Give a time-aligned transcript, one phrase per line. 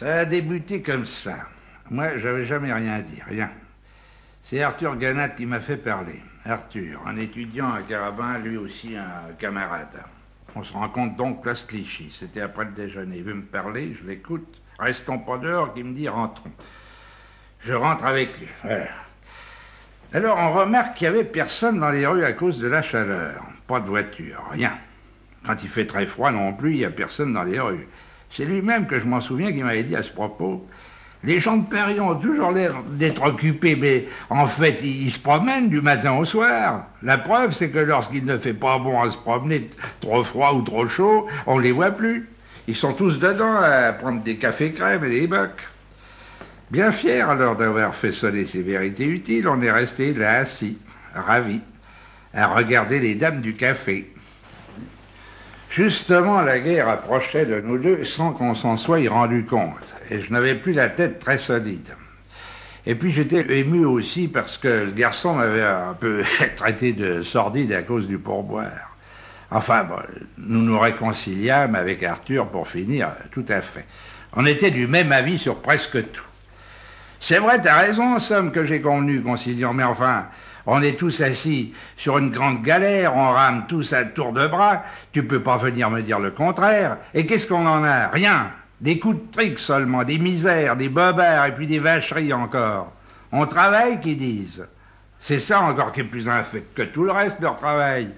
[0.00, 1.36] Ça a débuté comme ça.
[1.90, 3.50] Moi, j'avais jamais rien dit, rien.
[4.44, 6.18] C'est Arthur Ganat qui m'a fait parler.
[6.46, 10.02] Arthur, un étudiant à Carabin, lui aussi un camarade.
[10.56, 12.16] On se rencontre donc place Clichy.
[12.18, 13.18] C'était après le déjeuner.
[13.18, 14.62] Il veut me parler, je l'écoute.
[14.78, 16.50] Restons pas dehors, qui me dit rentrons.
[17.60, 18.48] Je rentre avec lui.
[20.14, 23.44] Alors on remarque qu'il n'y avait personne dans les rues à cause de la chaleur.
[23.66, 24.78] Pas de voiture, rien.
[25.44, 27.86] Quand il fait très froid non plus, il n'y a personne dans les rues.
[28.32, 30.66] C'est lui-même que je m'en souviens qui m'avait dit à ce propos
[31.22, 35.68] les gens de Paris ont toujours l'air d'être occupés, mais en fait, ils se promènent
[35.68, 36.86] du matin au soir.
[37.02, 39.68] La preuve, c'est que lorsqu'il ne fait pas bon à se promener,
[40.00, 42.28] trop froid ou trop chaud, on les voit plus.
[42.68, 45.68] Ils sont tous dedans à prendre des cafés crèmes et des bocs.
[46.70, 50.78] Bien fier alors d'avoir fait sonner ces vérités utiles, on est resté là assis,
[51.14, 51.60] ravis,
[52.32, 54.10] à regarder les dames du café.
[55.70, 60.32] Justement, la guerre approchait de nous deux sans qu'on s'en soit rendu compte, et je
[60.32, 61.94] n'avais plus la tête très solide.
[62.86, 66.24] Et puis j'étais ému aussi parce que le garçon m'avait un peu
[66.56, 68.96] traité de sordide à cause du pourboire.
[69.52, 69.86] Enfin,
[70.38, 73.84] nous nous réconciliâmes avec Arthur pour finir, tout à fait.
[74.34, 76.24] On était du même avis sur presque tout.
[77.20, 80.26] C'est vrai, t'as raison, somme, que j'ai convenu, conciliant, mais enfin,
[80.66, 84.82] on est tous assis sur une grande galère, on rame tous à tour de bras.
[85.12, 86.98] Tu peux pas venir me dire le contraire.
[87.14, 88.08] Et qu'est-ce qu'on en a?
[88.08, 88.50] Rien.
[88.80, 92.92] Des coups de trick seulement, des misères, des bobards et puis des vacheries encore.
[93.32, 94.66] On travaille, qu'ils disent.
[95.20, 98.08] C'est ça encore qui est plus infect que tout le reste leur travail.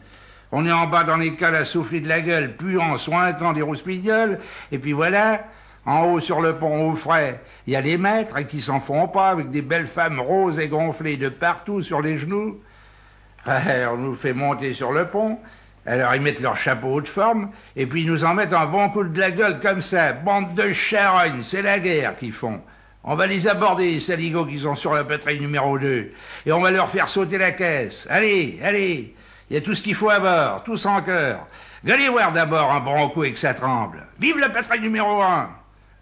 [0.53, 3.63] On est en bas dans les cales à souffler de la gueule, en sointant des
[3.63, 4.39] rouspignoles,
[4.71, 5.45] et puis voilà,
[5.85, 9.09] en haut sur le pont au frais, il y a les maîtres qui s'en font
[9.09, 12.61] pas avec des belles femmes roses et gonflées de partout sur les genoux.
[13.47, 15.39] on nous fait monter sur le pont.
[15.85, 18.89] Alors ils mettent leur chapeau de forme et puis ils nous en mettent un bon
[18.91, 20.13] coup de la gueule comme ça.
[20.13, 22.61] Bande de charognes, c'est la guerre qu'ils font.
[23.03, 26.13] On va les aborder, les saligots qui sont sur la patrie numéro 2.
[26.47, 28.07] Et on va leur faire sauter la caisse.
[28.09, 29.17] Allez, allez.
[29.51, 31.49] Il y a tout ce qu'il faut à bord, tous en cœur.
[31.85, 34.07] Allez voir d'abord un bon coup et que ça tremble.
[34.21, 35.51] Vive la patrie numéro 1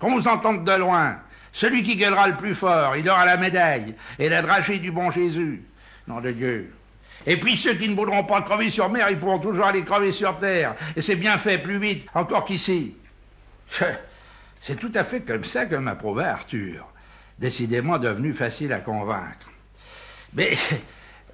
[0.00, 1.16] qu'on vous entende de loin.
[1.52, 5.10] Celui qui gueulera le plus fort, il aura la médaille et la dragée du bon
[5.10, 5.62] Jésus.
[6.08, 6.72] Nom de Dieu.
[7.26, 10.10] Et puis ceux qui ne voudront pas crever sur mer, ils pourront toujours aller crever
[10.10, 10.74] sur terre.
[10.96, 12.96] Et c'est bien fait, plus vite, encore qu'ici.
[14.62, 16.86] C'est tout à fait comme ça que m'approuvait Arthur,
[17.38, 19.50] décidément devenu facile à convaincre.
[20.34, 20.52] Mais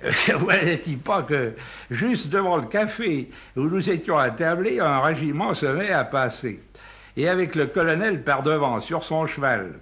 [0.39, 1.55] voyait-il pas que,
[1.91, 6.61] juste devant le café où nous étions attablés, un régiment se met à passer?
[7.17, 9.75] Et avec le colonel par devant sur son cheval,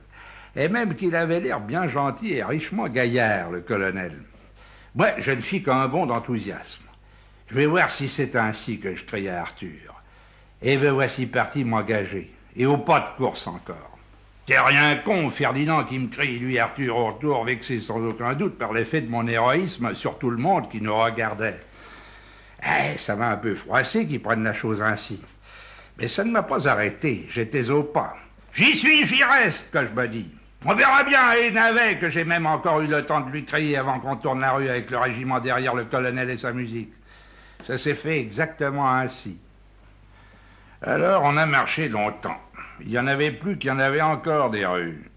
[0.56, 4.17] et même qu'il avait l'air bien gentil et richement gaillard, le colonel.
[4.95, 6.84] Moi, je ne fis qu'un bond d'enthousiasme.
[7.49, 10.03] Je vais voir si c'est ainsi que je criai à Arthur.
[10.62, 13.99] Et me voici parti m'engager, et au pas de course encore.
[14.47, 18.59] C'est rien con, Ferdinand, qui me crie, lui, Arthur, au retour, vexé sans aucun doute
[18.59, 21.61] par l'effet de mon héroïsme sur tout le monde qui nous regardait.
[22.62, 25.21] Eh, ça m'a un peu froissé qu'ils prennent la chose ainsi.
[25.99, 28.16] Mais ça ne m'a pas arrêté, j'étais au pas.
[28.53, 30.28] J'y suis, j'y reste, que je me dis.
[30.65, 33.77] On verra bien, et Navet, que j'ai même encore eu le temps de lui crier
[33.77, 36.93] avant qu'on tourne la rue avec le régiment derrière le colonel et sa musique.
[37.66, 39.38] Ça s'est fait exactement ainsi.
[40.83, 42.38] Alors on a marché longtemps.
[42.81, 45.10] Il y en avait plus qu'il y en avait encore des rues.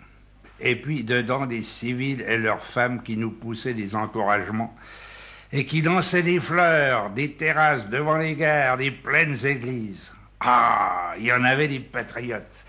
[0.60, 4.76] Et puis dedans des civils et leurs femmes qui nous poussaient des encouragements
[5.52, 10.12] et qui lançaient des fleurs, des terrasses devant les gares, des pleines églises.
[10.40, 12.66] Ah, il y en avait des patriotes.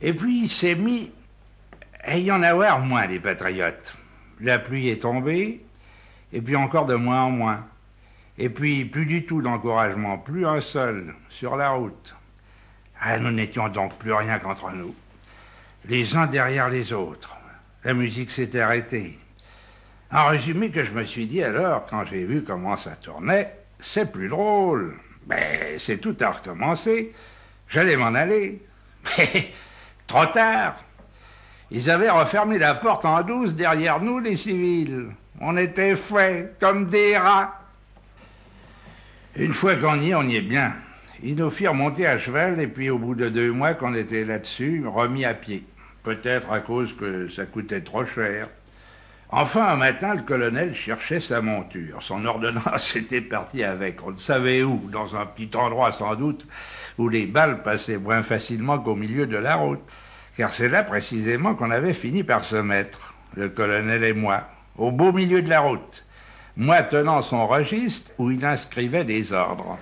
[0.00, 1.10] Et puis il s'est mis
[2.04, 3.94] à y en avoir moins des patriotes.
[4.40, 5.64] La pluie est tombée,
[6.32, 7.66] et puis encore de moins en moins.
[8.36, 12.14] Et puis plus du tout d'encouragement, plus un seul, sur la route.
[13.00, 14.94] Ah, nous n'étions donc plus rien qu'entre nous.
[15.86, 17.36] Les uns derrière les autres.
[17.84, 19.18] La musique s'était arrêtée.
[20.10, 24.10] En résumé que je me suis dit alors, quand j'ai vu comment ça tournait, c'est
[24.10, 24.96] plus drôle.
[25.28, 27.12] Ben, c'est tout à recommencer.
[27.68, 28.60] J'allais m'en aller.
[29.18, 29.52] Mais,
[30.06, 30.76] trop tard.
[31.70, 35.08] Ils avaient refermé la porte en douce derrière nous, les civils.
[35.40, 37.54] On était faits comme des rats.
[39.36, 40.74] Une fois qu'on y est, on y est bien.
[41.22, 44.24] Ils nous firent monter à cheval, et puis au bout de deux mois qu'on était
[44.24, 45.62] là-dessus, remis à pied.
[46.04, 48.48] Peut-être à cause que ça coûtait trop cher.
[49.30, 52.02] Enfin, un matin, le colonel cherchait sa monture.
[52.02, 54.02] Son ordonnance était partie avec.
[54.02, 56.46] On ne savait où, dans un petit endroit sans doute,
[56.96, 59.82] où les balles passaient moins facilement qu'au milieu de la route.
[60.38, 64.44] Car c'est là précisément qu'on avait fini par se mettre, le colonel et moi,
[64.78, 66.04] au beau milieu de la route.
[66.56, 69.78] Moi tenant son registre où il inscrivait des ordres.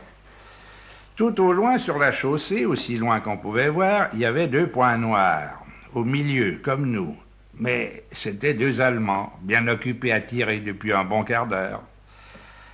[1.14, 4.66] Tout au loin sur la chaussée, aussi loin qu'on pouvait voir, il y avait deux
[4.66, 5.64] points noirs
[5.94, 7.16] au milieu, comme nous.
[7.58, 11.82] Mais c'était deux Allemands, bien occupés à tirer depuis un bon quart d'heure.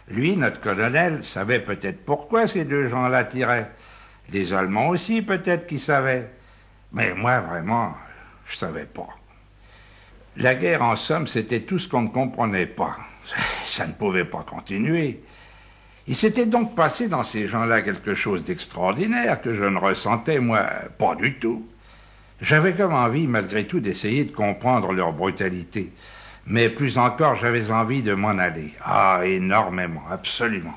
[0.09, 3.71] Lui, notre colonel, savait peut-être pourquoi ces deux gens-là tiraient.
[4.31, 6.29] Les Allemands aussi, peut-être qu'ils savaient.
[6.93, 7.95] Mais moi, vraiment,
[8.47, 9.09] je savais pas.
[10.37, 12.97] La guerre, en somme, c'était tout ce qu'on ne comprenait pas.
[13.67, 15.23] Ça ne pouvait pas continuer.
[16.09, 20.67] Il s'était donc passé dans ces gens-là quelque chose d'extraordinaire que je ne ressentais, moi,
[20.99, 21.65] pas du tout.
[22.43, 25.93] J'avais comme envie, malgré tout, d'essayer de comprendre leur brutalité.
[26.45, 28.75] Mais plus encore, j'avais envie de m'en aller.
[28.83, 30.75] Ah, énormément, absolument.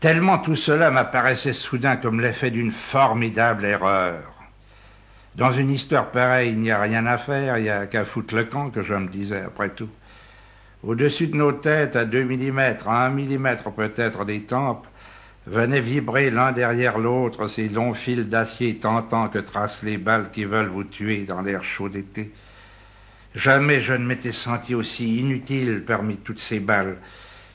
[0.00, 4.22] Tellement tout cela m'apparaissait soudain comme l'effet d'une formidable erreur.
[5.36, 8.34] Dans une histoire pareille, il n'y a rien à faire, il n'y a qu'à foutre
[8.34, 9.90] le camp, que je me disais, après tout.
[10.82, 14.88] Au-dessus de nos têtes, à deux millimètres, à un millimètre peut-être des tempes,
[15.46, 20.44] venaient vibrer l'un derrière l'autre ces longs fils d'acier tentants que tracent les balles qui
[20.44, 22.32] veulent vous tuer dans l'air chaud d'été.
[23.34, 26.98] Jamais je ne m'étais senti aussi inutile parmi toutes ces balles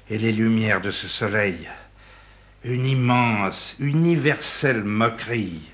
[0.10, 1.70] et les lumières de ce soleil.
[2.64, 5.70] Une immense, universelle moquerie.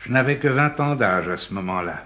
[0.00, 2.04] Je n'avais que vingt ans d'âge à ce moment-là.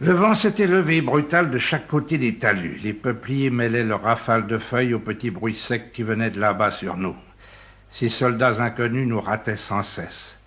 [0.00, 2.78] Le vent s'était levé brutal de chaque côté des talus.
[2.84, 6.70] Les peupliers mêlaient leurs rafales de feuilles aux petits bruits secs qui venaient de là-bas
[6.70, 7.16] sur nous.
[7.90, 10.38] Ces soldats inconnus nous rataient sans cesse.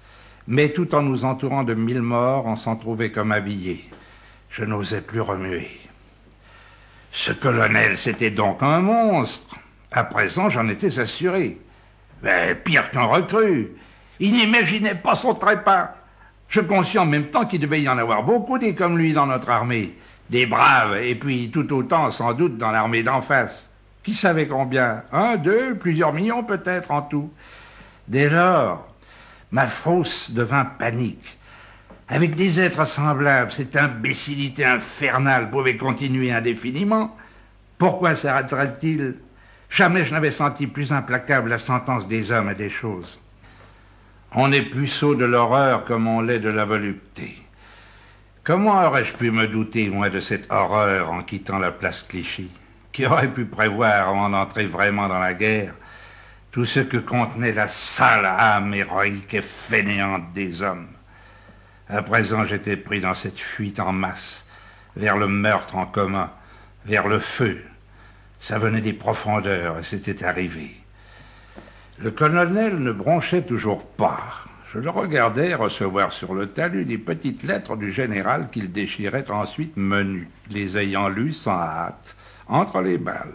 [0.47, 3.89] Mais tout en nous entourant de mille morts, on s'en trouvait comme habillés.
[4.49, 5.69] Je n'osais plus remuer.
[7.11, 9.55] Ce colonel, c'était donc un monstre.
[9.91, 11.59] À présent, j'en étais assuré.
[12.23, 13.71] Mais pire qu'un recrue.
[14.19, 15.95] Il n'imaginait pas son trépas.
[16.47, 19.25] Je conscient en même temps qu'il devait y en avoir beaucoup des comme lui dans
[19.25, 19.95] notre armée.
[20.29, 23.70] Des braves, et puis tout autant, sans doute, dans l'armée d'en face.
[24.03, 25.03] Qui savait combien?
[25.11, 27.31] Un, deux, plusieurs millions peut-être en tout.
[28.07, 28.87] Dès lors,
[29.51, 31.37] ma fausse devint panique.
[32.09, 37.15] Avec des êtres semblables, cette imbécilité infernale pouvait continuer indéfiniment.
[37.77, 39.15] Pourquoi s'arrêterait-il?
[39.69, 43.21] Jamais je n'avais senti plus implacable la sentence des hommes et des choses.
[44.33, 47.37] On est plus sot de l'horreur comme on l'est de la volupté.
[48.43, 52.49] Comment aurais-je pu me douter, moi, de cette horreur en quittant la place Clichy?
[52.91, 55.73] Qui aurait pu prévoir, avant d'entrer vraiment dans la guerre,
[56.51, 60.89] tout ce que contenait la sale âme héroïque et fainéante des hommes
[61.87, 64.45] À présent, j'étais pris dans cette fuite en masse,
[64.97, 66.29] vers le meurtre en commun,
[66.85, 67.63] vers le feu.
[68.41, 70.75] Ça venait des profondeurs et c'était arrivé.
[71.99, 74.19] Le colonel ne bronchait toujours pas.
[74.73, 79.77] Je le regardais recevoir sur le talus des petites lettres du général qu'il déchirait ensuite
[79.77, 82.15] menu, les ayant lues sans hâte,
[82.51, 83.33] entre les balles.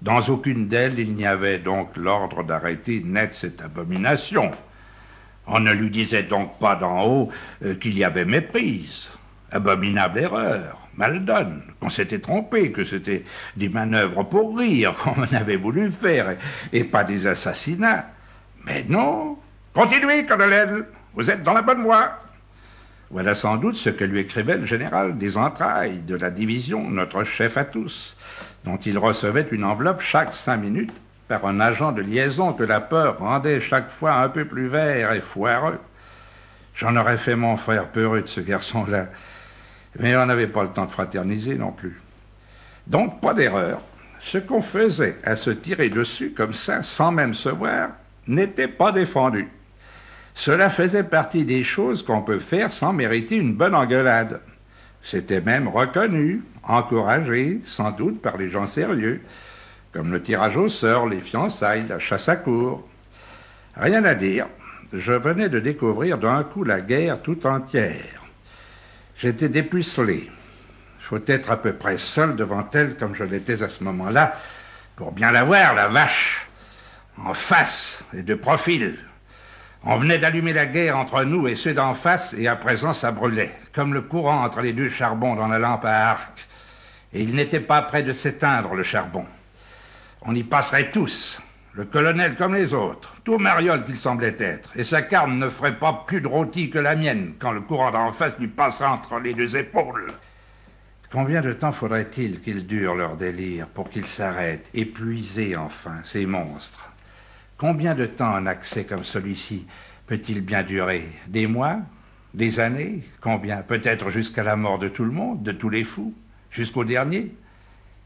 [0.00, 4.52] Dans aucune d'elles il n'y avait donc l'ordre d'arrêter net cette abomination.
[5.46, 7.30] On ne lui disait donc pas d'en haut
[7.64, 9.08] euh, qu'il y avait méprise.
[9.50, 13.24] Abominable erreur mal donne, qu'on s'était trompé, que c'était
[13.56, 16.36] des manœuvres pour rire qu'on avait voulu faire,
[16.72, 18.06] et, pas des assassinats.
[18.66, 19.38] Mais non.
[19.72, 22.18] Continuez, colonel, vous êtes dans la bonne voie.
[23.10, 27.24] Voilà sans doute ce que lui écrivait le général des entrailles de la division, notre
[27.24, 28.16] chef à tous,
[28.64, 32.80] dont il recevait une enveloppe chaque cinq minutes par un agent de liaison que la
[32.80, 35.78] peur rendait chaque fois un peu plus vert et foireux.
[36.74, 39.06] J'en aurais fait mon frère peureux de ce garçon-là.
[39.98, 42.00] Mais on n'avait pas le temps de fraterniser non plus.
[42.86, 43.80] Donc, pas d'erreur.
[44.20, 47.90] Ce qu'on faisait à se tirer dessus comme ça, sans même se voir,
[48.26, 49.48] n'était pas défendu.
[50.38, 54.40] Cela faisait partie des choses qu'on peut faire sans mériter une bonne engueulade.
[55.02, 59.20] C'était même reconnu, encouragé, sans doute, par les gens sérieux,
[59.92, 62.88] comme le tirage au sort, les fiançailles, la chasse à cour.
[63.76, 64.46] Rien à dire,
[64.92, 68.22] je venais de découvrir d'un coup la guerre tout entière.
[69.16, 70.30] J'étais dépucelé.
[71.00, 74.36] Faut être à peu près seul devant elle comme je l'étais à ce moment-là
[74.94, 76.46] pour bien la voir, la vache,
[77.24, 78.98] en face et de profil.
[79.84, 83.12] On venait d'allumer la guerre entre nous et ceux d'en face, et à présent ça
[83.12, 86.48] brûlait, comme le courant entre les deux charbons dans la lampe à arc.
[87.12, 89.24] Et il n'était pas près de s'éteindre, le charbon.
[90.22, 91.40] On y passerait tous,
[91.74, 95.78] le colonel comme les autres, tout mariole qu'il semblait être, et sa carne ne ferait
[95.78, 99.20] pas plus de rôti que la mienne quand le courant d'en face lui passera entre
[99.20, 100.12] les deux épaules.
[101.10, 106.87] Combien de temps faudrait-il qu'ils durent leur délire pour qu'ils s'arrêtent, épuisés enfin, ces monstres?
[107.58, 109.66] Combien de temps un accès comme celui-ci
[110.06, 111.04] peut-il bien durer?
[111.26, 111.80] Des mois?
[112.32, 113.02] Des années?
[113.20, 113.62] Combien?
[113.62, 116.14] Peut-être jusqu'à la mort de tout le monde, de tous les fous?
[116.52, 117.34] Jusqu'au dernier?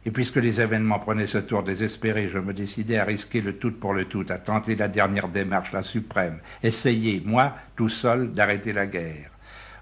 [0.07, 3.73] Et puisque les événements prenaient ce tour désespéré, je me décidai à risquer le tout
[3.73, 8.73] pour le tout, à tenter la dernière démarche, la suprême, essayer, moi, tout seul, d'arrêter
[8.73, 9.31] la guerre.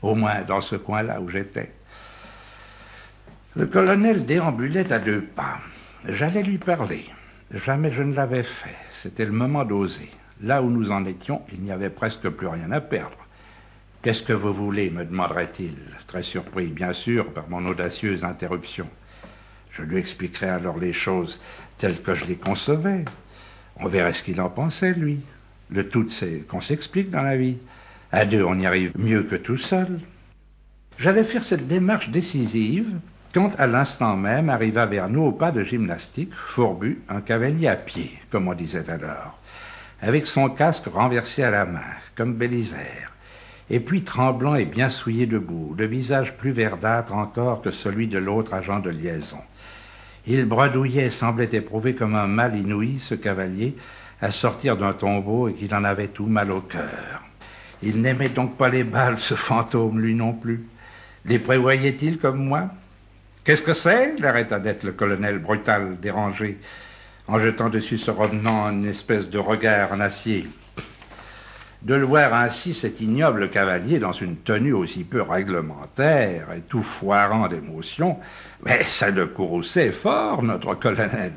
[0.02, 1.72] au moins dans ce coin-là où j'étais.
[3.56, 5.58] Le colonel déambulait à deux pas.
[6.08, 7.04] J'allais lui parler.
[7.52, 8.76] Jamais je ne l'avais fait.
[9.02, 10.08] C'était le moment d'oser.
[10.40, 13.16] Là où nous en étions, il n'y avait presque plus rien à perdre.
[14.02, 15.74] Qu'est-ce que vous voulez me demanderait-il,
[16.06, 18.88] très surpris, bien sûr, par mon audacieuse interruption.
[19.72, 21.40] Je lui expliquerai alors les choses
[21.76, 23.04] telles que je les concevais.
[23.76, 25.20] On verrait ce qu'il en pensait, lui.
[25.70, 27.58] Le tout, c'est qu'on s'explique dans la vie.
[28.12, 29.98] À deux, on y arrive mieux que tout seul.
[30.98, 32.92] J'allais faire cette démarche décisive
[33.32, 37.76] quand, à l'instant même, arriva vers nous au pas de gymnastique, fourbu, un cavalier à
[37.76, 39.38] pied, comme on disait alors,
[40.00, 41.80] avec son casque renversé à la main,
[42.16, 43.10] comme Bélisère
[43.70, 48.18] et puis tremblant et bien souillé debout, le visage plus verdâtre encore que celui de
[48.18, 49.38] l'autre agent de liaison.
[50.26, 53.76] Il bredouillait et semblait éprouver comme un mal inouï, ce cavalier,
[54.20, 57.22] à sortir d'un tombeau et qu'il en avait tout mal au cœur.
[57.82, 60.66] Il n'aimait donc pas les balles, ce fantôme, lui non plus.
[61.24, 62.68] Les prévoyait-il comme moi?
[63.42, 66.58] Qu'est-ce que c'est l'arrêta d'être le colonel brutal, dérangé,
[67.26, 70.46] en jetant dessus ce revenant une espèce de regard en acier?
[71.80, 76.82] De le voir ainsi, cet ignoble cavalier, dans une tenue aussi peu réglementaire et tout
[76.82, 78.18] foirant d'émotion,
[78.62, 81.32] mais ça le courrouçait fort, notre colonel.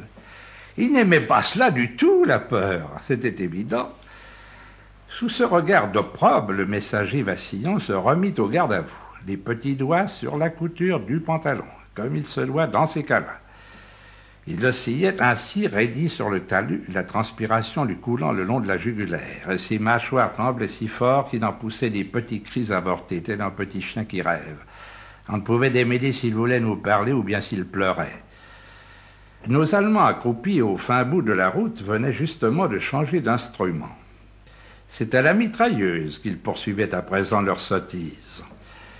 [0.77, 3.93] Il n'aimait pas cela du tout, la peur, c'était évident.
[5.07, 8.89] Sous ce regard d'opprobre, le messager vacillant se remit au garde à vous,
[9.25, 11.63] les petits doigts sur la couture du pantalon,
[11.95, 13.39] comme il se doit dans ces cas-là.
[14.45, 18.77] Il oscillait ainsi, raidi sur le talus, la transpiration lui coulant le long de la
[18.77, 23.41] jugulaire, et ses mâchoires tremblaient si fort qu'il en poussait des petits cris avortés, tel
[23.41, 24.57] un petit chien qui rêve.
[25.29, 28.21] On ne pouvait démêler s'il voulait nous parler ou bien s'il pleurait.
[29.47, 33.95] Nos Allemands accroupis au fin bout de la route venaient justement de changer d'instrument.
[34.89, 38.43] C'était la mitrailleuse qu'ils poursuivaient à présent leur sottise.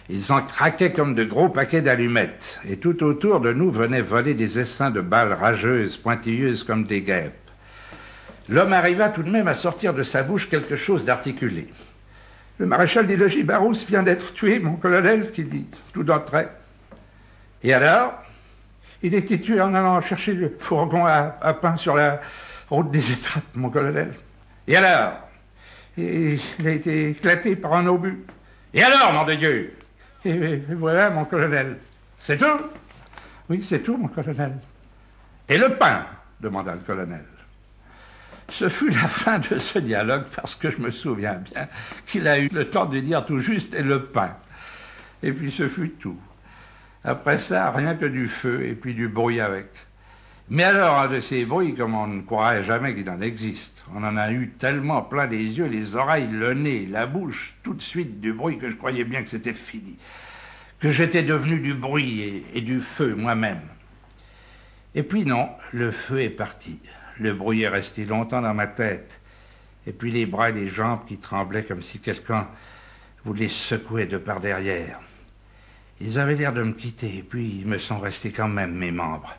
[0.10, 4.34] Ils en craquaient comme de gros paquets d'allumettes, et tout autour de nous venaient voler
[4.34, 7.34] des essaims de balles rageuses, pointilleuses comme des guêpes.
[8.50, 11.70] L'homme arriva tout de même à sortir de sa bouche quelque chose d'articulé.
[12.58, 16.48] Le maréchal des logis Barousse vient d'être tué, mon colonel, qu'il dit, tout d'entrée.
[17.64, 18.14] Et alors?
[19.02, 22.22] Il était tué en allant chercher le fourgon à, pain sur la
[22.70, 24.14] route des étrapes, mon colonel.
[24.68, 25.14] Et alors?
[25.98, 28.20] Il a été éclaté par un obus.
[28.74, 29.74] Et alors, nom de Dieu?
[30.26, 31.78] Et, voilà, mon colonel.
[32.20, 32.62] C'est tout?
[33.50, 34.54] Oui, c'est tout, mon colonel.
[35.50, 36.06] Et le pain?
[36.40, 37.24] demanda le colonel.
[38.50, 41.68] Ce fut la fin de ce dialogue parce que je me souviens bien
[42.06, 44.36] qu'il a eu le temps de dire tout juste et le pain.
[45.22, 46.20] Et puis ce fut tout.
[47.06, 49.68] Après ça, rien que du feu et puis du bruit avec.
[50.50, 53.84] Mais alors, un de ces bruits, comme on ne croirait jamais qu'il en existe.
[53.96, 57.74] On en a eu tellement plein les yeux, les oreilles, le nez, la bouche, tout
[57.74, 59.98] de suite du bruit que je croyais bien que c'était fini.
[60.80, 63.62] Que j'étais devenu du bruit et, du feu moi-même.
[64.96, 66.78] Et puis non, le feu est parti.
[67.20, 69.22] Le bruit est resté longtemps dans ma tête.
[69.88, 72.48] Et puis les bras et les jambes qui tremblaient comme si quelqu'un
[73.24, 75.00] voulait secouer de par derrière.
[76.02, 78.92] Ils avaient l'air de me quitter, et puis ils me sont restés quand même, mes
[78.92, 79.34] membres.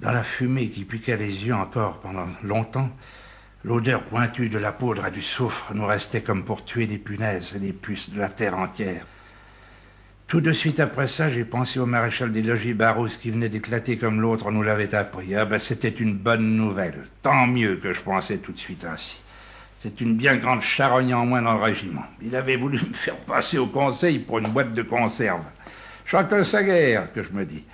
[0.00, 2.88] Dans la fumée qui piquait les yeux encore pendant longtemps,
[3.64, 7.54] l'odeur pointue de la poudre et du soufre nous restait comme pour tuer des punaises
[7.56, 9.04] et des puces de la terre entière.
[10.28, 13.98] Tout de suite après ça, j'ai pensé au maréchal des logis Barros qui venait d'éclater
[13.98, 15.34] comme l'autre nous l'avait appris.
[15.34, 17.06] Ah ben c'était une bonne nouvelle.
[17.22, 19.20] Tant mieux que je pensais tout de suite ainsi.
[19.78, 22.04] C'est une bien grande charogne en moins dans le régiment.
[22.22, 25.42] Il avait voulu me faire passer au conseil pour une boîte de conserve.
[26.04, 27.64] Chacun sa guerre, que je me dis.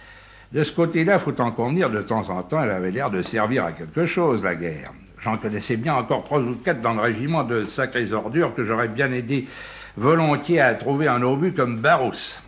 [0.55, 3.65] De ce côté-là, faut en convenir, de temps en temps, elle avait l'air de servir
[3.65, 4.93] à quelque chose, la guerre.
[5.21, 8.87] J'en connaissais bien encore trois ou quatre dans le régiment de sacrées ordures que j'aurais
[8.87, 9.49] bien aidé
[9.97, 12.41] volontiers à trouver un obus comme Barousse.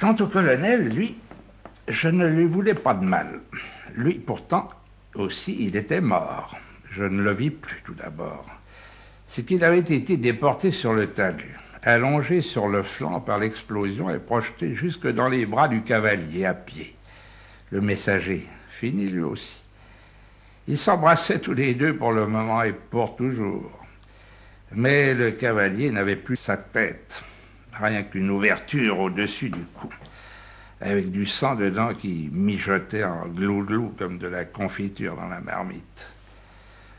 [0.00, 1.16] Quant au colonel, lui,
[1.86, 3.38] je ne lui voulais pas de mal.
[3.94, 4.68] Lui, pourtant,
[5.14, 6.56] aussi, il était mort.
[6.90, 8.46] Je ne le vis plus tout d'abord.
[9.28, 11.56] C'est qu'il avait été déporté sur le talus
[11.88, 16.52] allongé sur le flanc par l'explosion et projeté jusque dans les bras du cavalier à
[16.52, 16.94] pied.
[17.70, 19.62] Le messager, fini lui aussi.
[20.66, 23.72] Ils s'embrassaient tous les deux pour le moment et pour toujours.
[24.72, 27.22] Mais le cavalier n'avait plus sa tête,
[27.72, 29.88] rien qu'une ouverture au-dessus du cou,
[30.82, 36.06] avec du sang dedans qui mijotait en glou-glou comme de la confiture dans la marmite.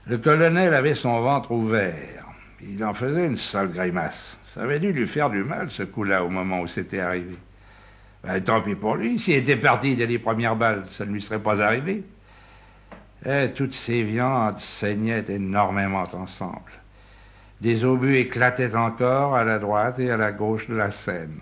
[0.08, 2.25] Le colonel avait son ventre ouvert.
[2.62, 4.38] Il en faisait une sale grimace.
[4.53, 7.38] Ça avait dû lui faire du mal, ce coup-là, au moment où c'était arrivé.
[8.24, 9.20] Ben, tant pis pour lui.
[9.20, 12.03] S'il était parti dès les premières balles, ça ne lui serait pas arrivé.
[13.25, 16.72] Et eh, toutes ces viandes saignaient énormément ensemble.
[17.62, 21.39] Des obus éclataient encore à la droite et à la gauche de la scène.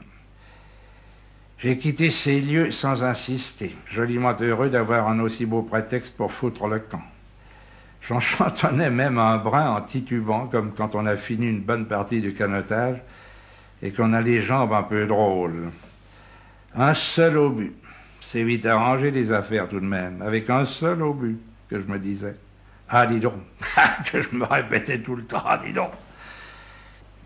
[1.59, 6.67] J'ai quitté ces lieux sans insister, joliment heureux d'avoir un aussi beau prétexte pour foutre
[6.67, 7.01] le camp.
[8.07, 12.21] J'en chantonnais même un brin en titubant, comme quand on a fini une bonne partie
[12.21, 12.97] de canotage
[13.81, 15.71] et qu'on a les jambes un peu drôles.
[16.73, 17.73] Un seul obus.
[18.21, 21.37] C'est vite arrangé les affaires tout de même, avec un seul obus,
[21.69, 22.35] que je me disais.
[22.87, 23.41] Ah, dis donc,
[24.11, 25.91] que je me répétais tout le temps, ah, dis donc.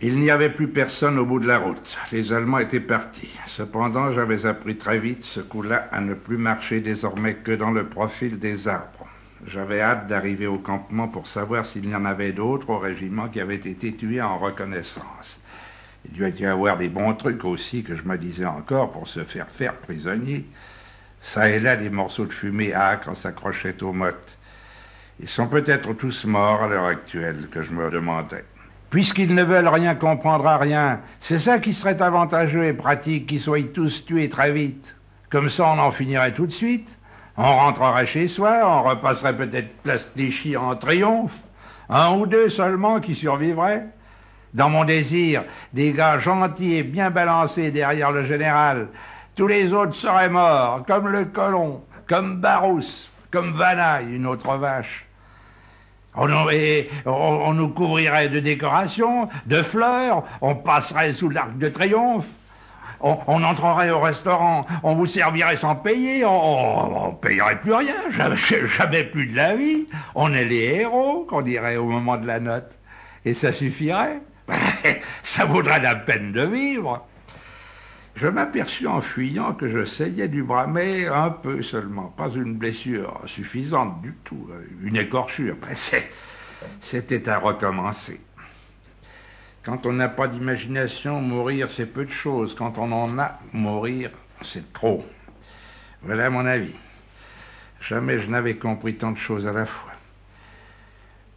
[0.02, 1.96] Il n'y avait plus personne au bout de la route.
[2.12, 3.30] Les Allemands étaient partis.
[3.46, 7.86] Cependant, j'avais appris très vite ce coup-là à ne plus marcher désormais que dans le
[7.86, 9.08] profil des arbres.
[9.48, 13.40] J'avais hâte d'arriver au campement pour savoir s'il y en avait d'autres au régiment qui
[13.40, 15.40] avaient été tués en reconnaissance.
[16.06, 19.24] Il doit y avoir des bons trucs aussi que je me disais encore pour se
[19.24, 20.46] faire faire prisonnier.
[21.22, 24.38] Ça et là, des morceaux de fumée âcres s'accrochaient aux mottes.
[25.20, 28.44] Ils sont peut-être tous morts à l'heure actuelle, que je me demandais.
[28.90, 33.40] Puisqu'ils ne veulent rien comprendre à rien, c'est ça qui serait avantageux et pratique, qu'ils
[33.40, 34.96] soient tous tués très vite.
[35.30, 36.98] Comme ça, on en finirait tout de suite.
[37.44, 41.40] On rentrerait chez soi, on repasserait peut-être place Clichy en triomphe.
[41.90, 43.88] Un ou deux seulement qui survivraient.
[44.54, 48.90] Dans mon désir, des gars gentils et bien balancés derrière le général.
[49.36, 55.08] Tous les autres seraient morts, comme le colon, comme Barousse, comme Vanaille, une autre vache.
[56.14, 56.30] On,
[57.08, 62.28] on, nous couvrirait de décorations, de fleurs, on passerait sous l'arc de triomphe,
[63.00, 68.36] on, entrerait au restaurant, on vous servirait sans payer, on, on payerait plus rien, jamais,
[68.78, 69.88] jamais, plus de la vie.
[70.16, 72.72] On est les héros, qu'on dirait au moment de la note.
[73.26, 74.20] Et ça suffirait.
[75.24, 77.06] ça vaudrait la peine de vivre.
[78.16, 82.56] Je m'aperçus en fuyant que je saignais du bras, mais un peu seulement, pas une
[82.56, 84.50] blessure suffisante du tout,
[84.84, 85.56] une écorchure.
[86.82, 88.20] C'était à recommencer.
[89.64, 92.56] Quand on n'a pas d'imagination, mourir c'est peu de choses.
[92.56, 95.06] Quand on en a, mourir c'est trop.
[96.02, 96.76] Voilà mon avis.
[97.82, 99.92] Jamais je n'avais compris tant de choses à la fois.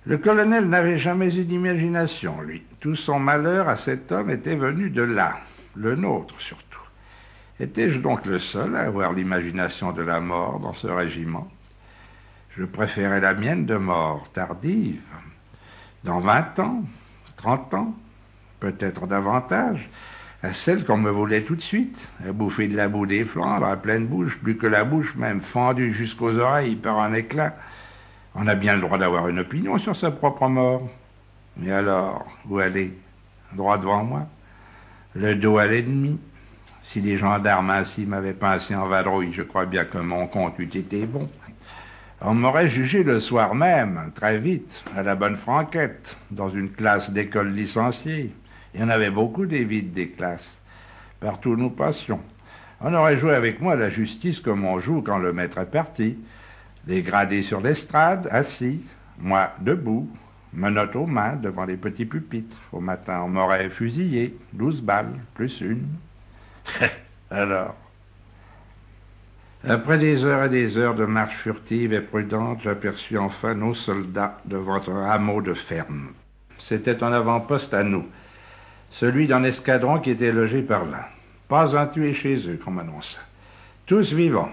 [0.06, 2.62] Le colonel n'avait jamais eu d'imagination, lui.
[2.80, 5.38] Tout son malheur à cet homme était venu de là,
[5.74, 6.80] le nôtre surtout.
[7.60, 11.48] Étais-je donc le seul à avoir l'imagination de la mort dans ce régiment?
[12.56, 15.00] Je préférais la mienne de mort tardive,
[16.04, 16.84] dans vingt ans,
[17.36, 17.94] trente ans,
[18.60, 19.88] peut-être davantage,
[20.42, 23.66] à celle qu'on me voulait tout de suite, à bouffer de la boue des Flandres
[23.66, 27.56] à pleine bouche, plus que la bouche même fendue jusqu'aux oreilles par un éclat.
[28.34, 30.88] On a bien le droit d'avoir une opinion sur sa propre mort.
[31.56, 32.92] Mais alors, où aller
[33.52, 34.26] Droit devant moi
[35.14, 36.18] Le dos à l'ennemi
[36.84, 40.64] si les gendarmes ainsi m'avaient pincé en vadrouille, je crois bien que mon compte eût
[40.64, 41.28] été bon.
[42.20, 47.10] On m'aurait jugé le soir même, très vite, à la bonne franquette, dans une classe
[47.10, 48.32] d'école licenciée.
[48.74, 50.60] Il y en avait beaucoup des vides des classes.
[51.20, 52.20] Partout nous passions.
[52.80, 56.18] On aurait joué avec moi la justice comme on joue quand le maître est parti.
[56.86, 58.84] Les gradés sur l'estrade, assis,
[59.18, 60.08] moi debout,
[60.52, 62.58] menottes aux mains devant les petits pupitres.
[62.72, 65.86] Au matin, on m'aurait fusillé, douze balles, plus une.
[67.30, 67.74] Alors,
[69.66, 74.38] après des heures et des heures de marche furtive et prudente, j'aperçus enfin nos soldats
[74.44, 76.08] devant un hameau de ferme.
[76.58, 78.04] C'était un avant-poste à nous,
[78.94, 81.08] celui d'un escadron qui était logé par là.
[81.48, 83.18] Pas un tué chez eux, qu'on m'annonça.
[83.86, 84.52] Tous vivants.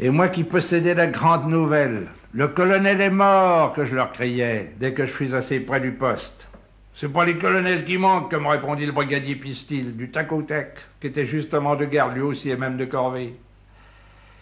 [0.00, 4.72] Et moi qui possédais la grande nouvelle, le colonel est mort, que je leur criais,
[4.80, 6.48] dès que je fus assez près du poste.
[6.94, 10.30] C'est pas les colonels qui manquent, comme répondit le brigadier Pistil, du tac
[11.00, 13.34] qui était justement de garde lui aussi et même de corvée.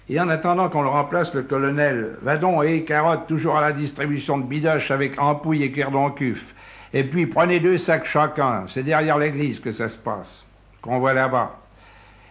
[0.08, 4.38] Et en attendant qu'on le remplace, le colonel, Vadon et Carotte toujours à la distribution
[4.38, 6.54] de bidoches avec ampouille et cuf.
[6.94, 10.44] Et puis prenez deux sacs chacun, c'est derrière l'église que ça se passe,
[10.82, 11.58] qu'on voit là-bas.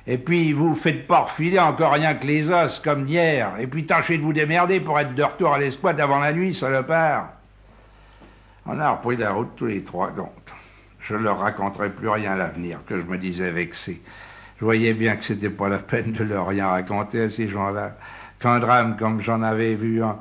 [0.07, 3.85] Et puis vous faites pas refiler encore rien que les os comme hier, et puis
[3.85, 7.29] tâchez de vous démerder pour être de retour à l'escouade avant la nuit, salopard.
[8.65, 10.31] On a repris la route tous les trois, donc
[10.99, 14.01] je leur raconterai plus rien à l'avenir, que je me disais vexé.
[14.59, 17.97] Je voyais bien que c'était pas la peine de leur rien raconter à ces gens-là.
[18.39, 20.17] Qu'un drame comme j'en avais vu un,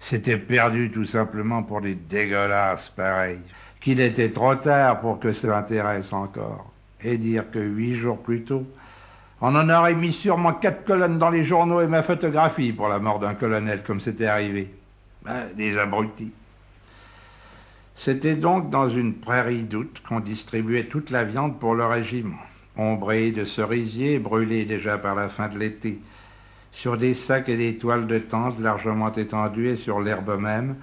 [0.00, 3.40] c'était perdu tout simplement pour des dégueulasses pareils.
[3.80, 6.70] Qu'il était trop tard pour que ça intéresse encore.
[7.02, 8.66] Et dire que huit jours plus tôt,
[9.40, 12.98] on en aurait mis sûrement quatre colonnes dans les journaux et ma photographie pour la
[12.98, 14.74] mort d'un colonel comme c'était arrivé.
[15.24, 16.32] Ben, des abrutis.
[17.96, 22.38] C'était donc dans une prairie d'août qu'on distribuait toute la viande pour le régiment,
[22.76, 25.98] ombrée de cerisiers brûlés déjà par la fin de l'été,
[26.72, 30.76] sur des sacs et des toiles de tente largement étendues et sur l'herbe même,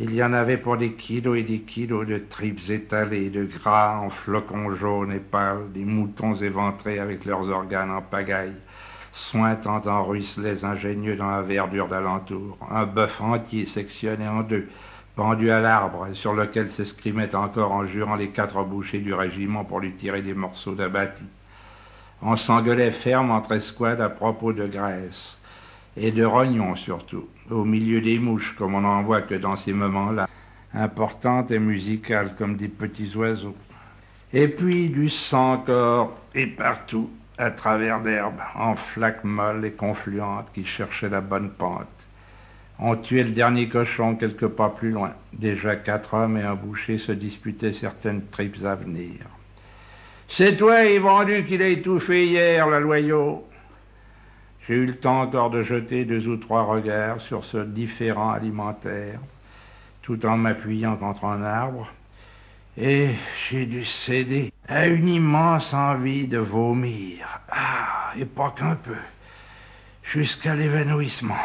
[0.00, 4.00] Il y en avait pour des kilos et des kilos de tripes étalées, de gras
[4.00, 8.56] en flocons jaunes et pâles, des moutons éventrés avec leurs organes en pagaille,
[9.12, 14.68] sointant en ruisselets ingénieux dans la verdure d'alentour, un bœuf entier sectionné en deux,
[15.14, 19.78] pendu à l'arbre, sur lequel s'escrimaient encore en jurant les quatre bouchers du régiment pour
[19.78, 21.28] lui tirer des morceaux d'abattis.
[22.26, 25.38] On s'engueulait ferme entre escouades à propos de graisse
[25.94, 29.74] et de rognons surtout, au milieu des mouches, comme on n'en voit que dans ces
[29.74, 30.26] moments-là,
[30.72, 33.54] importantes et musicales comme des petits oiseaux.
[34.32, 40.48] Et puis du sang encore, et partout, à travers l'herbe, en flaques molles et confluentes
[40.54, 41.86] qui cherchaient la bonne pente.
[42.78, 45.12] On tuait le dernier cochon quelque pas plus loin.
[45.34, 49.20] Déjà quatre hommes et un boucher se disputaient certaines tripes à venir.
[50.28, 53.46] C'est toi, vendu qu'il a étouffé hier, la loyau.
[54.66, 59.20] J'ai eu le temps encore de jeter deux ou trois regards sur ce différent alimentaire,
[60.02, 61.92] tout en m'appuyant contre un arbre,
[62.78, 63.10] et
[63.48, 67.40] j'ai dû céder à une immense envie de vomir.
[67.50, 68.96] Ah, et pas qu'un peu,
[70.02, 71.36] jusqu'à l'évanouissement.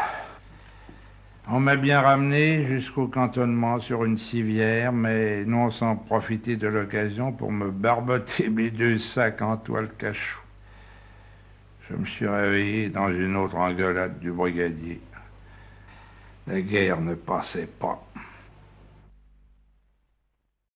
[1.52, 7.32] On m'a bien ramené jusqu'au cantonnement sur une civière, mais non sans profiter de l'occasion
[7.32, 10.38] pour me barboter mes deux sacs en toile cachou.
[11.88, 15.00] Je me suis réveillé dans une autre engueulade du brigadier.
[16.46, 18.00] La guerre ne passait pas.